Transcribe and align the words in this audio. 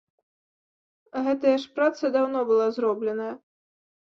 Гэтая 1.27 1.53
ж 1.65 1.71
праца 1.75 2.05
даўно 2.17 2.39
была 2.53 2.67
зробленая. 2.79 3.33